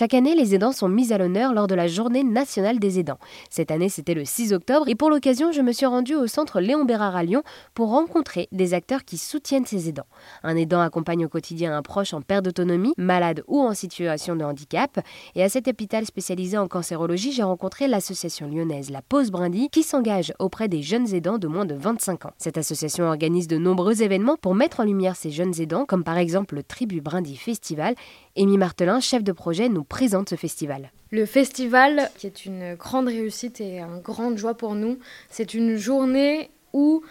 [0.00, 3.18] Chaque année, les aidants sont mis à l'honneur lors de la Journée nationale des aidants.
[3.50, 6.58] Cette année, c'était le 6 octobre et pour l'occasion, je me suis rendue au centre
[6.62, 7.42] Léon Bérard à Lyon
[7.74, 10.06] pour rencontrer des acteurs qui soutiennent ces aidants.
[10.42, 14.42] Un aidant accompagne au quotidien un proche en perte d'autonomie, malade ou en situation de
[14.42, 15.00] handicap.
[15.34, 19.82] Et à cet hôpital spécialisé en cancérologie, j'ai rencontré l'association lyonnaise La Pause Brindille qui
[19.82, 22.32] s'engage auprès des jeunes aidants de moins de 25 ans.
[22.38, 26.16] Cette association organise de nombreux événements pour mettre en lumière ces jeunes aidants, comme par
[26.16, 27.94] exemple le Tribu Brindille Festival.
[28.38, 30.90] Amy Martelin, chef de projet, nous présente ce festival.
[31.10, 34.98] Le festival, qui est une grande réussite et une grande joie pour nous,
[35.28, 37.02] c'est une journée où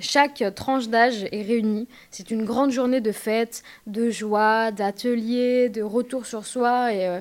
[0.00, 1.86] chaque tranche d'âge est réunie.
[2.10, 7.20] C'est une grande journée de fête, de joie, d'ateliers, de retour sur soi et euh,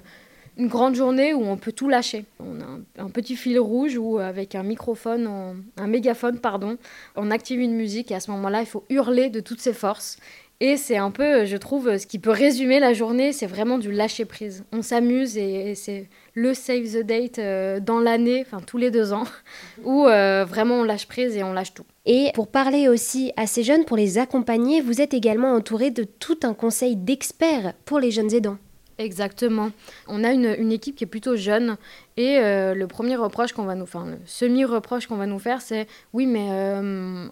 [0.57, 2.25] une grande journée où on peut tout lâcher.
[2.39, 5.29] On a un, petit fil rouge où avec un microphone,
[5.77, 6.77] un mégaphone pardon,
[7.15, 10.17] on active une musique et à ce moment-là, il faut hurler de toutes ses forces
[10.61, 13.91] et c'est un peu, je trouve, ce qui peut résumer la journée, c'est vraiment du
[13.91, 14.63] lâcher prise.
[14.71, 19.11] On s'amuse et, c'est le save the date euh, dans l'année, enfin tous les deux
[19.11, 19.25] ans,
[19.83, 21.83] où euh, vraiment on lâche prise et on lâche tout.
[22.05, 26.03] Et pour parler aussi à ces jeunes, pour les accompagner, vous êtes également entouré de
[26.03, 28.57] tout un conseil d'experts pour les jeunes aidants.
[28.97, 29.71] Exactement.
[30.07, 31.75] On a une, équipe qui est plutôt jeune
[32.15, 35.59] et euh, le premier reproche qu'on va nous, enfin le semi-reproche qu'on va nous faire,
[35.59, 36.47] c'est oui, mais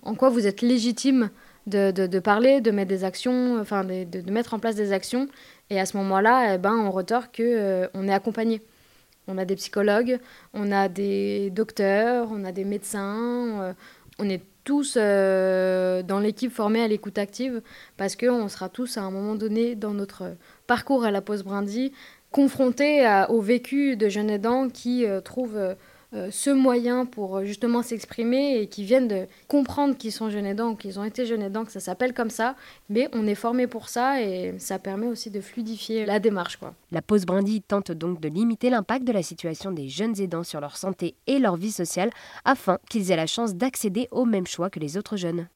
[0.03, 1.30] en quoi vous êtes légitime?
[1.67, 5.28] De, parler, de mettre des actions, enfin de, mettre en place des actions.
[5.69, 8.61] Et à ce moment-là, eh ben, on retorque qu'on euh, on est accompagné.
[9.28, 10.19] On a des psychologues,
[10.53, 13.73] on a des docteurs, on a des médecins, euh,
[14.19, 17.61] on est tous euh, dans l'équipe formée à l'écoute active
[17.97, 20.36] parce qu'on sera tous à un moment donné dans notre
[20.67, 21.94] parcours à la pause Brindy
[22.31, 25.75] confrontés au vécu de jeunes aidants qui trouvent
[26.14, 30.45] euh, ce moyen pour euh, justement s'exprimer et qui viennent de comprendre qu'ils sont jeunes
[30.45, 32.56] aidants qu'ils ont été jeunes aidants, que ça s'appelle comme ça,
[32.89, 36.59] mais on est formé pour ça et ça permet aussi de fluidifier la démarche.
[36.91, 40.61] La pause brindille tente donc de limiter l'impact de la situation des jeunes aidants sur
[40.61, 42.11] leur santé et leur vie sociale
[42.45, 45.47] afin qu'ils aient la chance d'accéder au même choix que les autres jeunes.